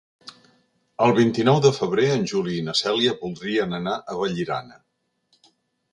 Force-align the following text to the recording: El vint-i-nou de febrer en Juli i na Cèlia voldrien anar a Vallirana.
El 1.07 1.13
vint-i-nou 1.17 1.59
de 1.67 1.73
febrer 1.75 2.07
en 2.15 2.25
Juli 2.33 2.57
i 2.61 2.65
na 2.69 2.75
Cèlia 2.81 3.15
voldrien 3.23 3.79
anar 3.83 3.97
a 4.15 4.19
Vallirana. 4.23 4.85